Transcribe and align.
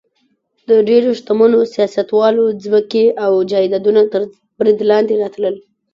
د 0.69 0.71
ډېرو 0.89 1.09
شتمنو 1.19 1.59
سیاستوالو 1.73 2.43
ځمکې 2.63 3.05
او 3.25 3.31
جایدادونه 3.51 4.01
تر 4.11 4.21
برید 4.57 4.77
لاندې 4.91 5.13
راتلل. 5.21 5.55